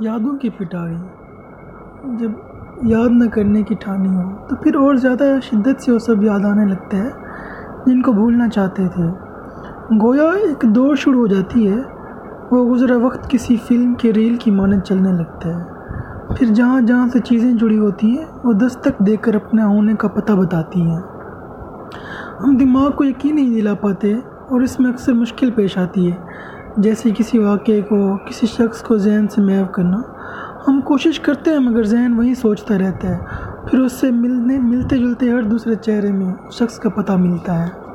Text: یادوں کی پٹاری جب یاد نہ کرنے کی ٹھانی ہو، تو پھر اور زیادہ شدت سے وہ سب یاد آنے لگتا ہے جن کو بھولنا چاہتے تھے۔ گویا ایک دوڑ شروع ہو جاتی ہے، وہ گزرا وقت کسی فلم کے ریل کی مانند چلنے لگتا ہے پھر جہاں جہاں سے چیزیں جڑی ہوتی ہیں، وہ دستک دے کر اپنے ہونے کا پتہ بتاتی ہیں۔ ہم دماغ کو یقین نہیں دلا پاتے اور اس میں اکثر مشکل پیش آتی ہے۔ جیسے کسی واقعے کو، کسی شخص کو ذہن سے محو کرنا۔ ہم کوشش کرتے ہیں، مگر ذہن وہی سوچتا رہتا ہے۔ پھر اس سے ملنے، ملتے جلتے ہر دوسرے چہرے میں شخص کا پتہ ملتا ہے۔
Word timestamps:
یادوں 0.00 0.36
کی 0.38 0.50
پٹاری 0.50 0.96
جب 2.16 2.30
یاد 2.82 3.08
نہ 3.12 3.28
کرنے 3.28 3.62
کی 3.62 3.74
ٹھانی 3.80 4.08
ہو، 4.08 4.30
تو 4.48 4.56
پھر 4.56 4.74
اور 4.74 4.94
زیادہ 4.94 5.24
شدت 5.42 5.82
سے 5.82 5.92
وہ 5.92 5.98
سب 5.98 6.22
یاد 6.22 6.44
آنے 6.44 6.64
لگتا 6.64 6.96
ہے 6.96 7.10
جن 7.86 8.02
کو 8.02 8.12
بھولنا 8.12 8.48
چاہتے 8.48 8.88
تھے۔ 8.88 9.04
گویا 10.02 10.22
ایک 10.22 10.64
دوڑ 10.74 10.94
شروع 10.94 11.20
ہو 11.20 11.26
جاتی 11.26 11.72
ہے، 11.72 11.76
وہ 12.50 12.74
گزرا 12.74 12.96
وقت 12.96 13.30
کسی 13.30 13.56
فلم 13.56 13.94
کے 13.94 14.12
ریل 14.12 14.36
کی 14.36 14.50
مانند 14.50 14.80
چلنے 14.80 15.12
لگتا 15.12 15.48
ہے 15.48 15.64
پھر 16.36 16.46
جہاں 16.46 16.80
جہاں 16.80 17.08
سے 17.08 17.18
چیزیں 17.18 17.52
جڑی 17.52 17.78
ہوتی 17.78 18.18
ہیں، 18.18 18.24
وہ 18.44 18.52
دستک 18.52 19.06
دے 19.06 19.16
کر 19.16 19.34
اپنے 19.34 19.62
ہونے 19.62 19.94
کا 19.94 20.08
پتہ 20.08 20.32
بتاتی 20.32 20.80
ہیں۔ 20.80 21.00
ہم 22.40 22.56
دماغ 22.56 22.90
کو 22.90 23.04
یقین 23.04 23.34
نہیں 23.34 23.54
دلا 23.54 23.74
پاتے 23.74 24.14
اور 24.50 24.60
اس 24.60 24.80
میں 24.80 24.90
اکثر 24.90 25.12
مشکل 25.12 25.50
پیش 25.50 25.78
آتی 25.78 26.12
ہے۔ 26.12 26.16
جیسے 26.78 27.10
کسی 27.18 27.38
واقعے 27.38 27.82
کو، 27.82 28.16
کسی 28.16 28.46
شخص 28.46 28.82
کو 28.82 28.98
ذہن 28.98 29.28
سے 29.28 29.40
محو 29.40 29.64
کرنا۔ 29.72 29.96
ہم 30.68 30.80
کوشش 30.80 31.20
کرتے 31.20 31.50
ہیں، 31.50 31.58
مگر 31.58 31.82
ذہن 31.82 32.14
وہی 32.16 32.34
سوچتا 32.34 32.78
رہتا 32.78 33.08
ہے۔ 33.08 33.18
پھر 33.70 33.78
اس 33.78 33.92
سے 33.92 34.10
ملنے، 34.10 34.58
ملتے 34.58 34.96
جلتے 34.96 35.30
ہر 35.30 35.42
دوسرے 35.42 35.74
چہرے 35.74 36.12
میں 36.12 36.34
شخص 36.50 36.78
کا 36.78 36.88
پتہ 36.88 37.12
ملتا 37.12 37.66
ہے۔ 37.66 37.87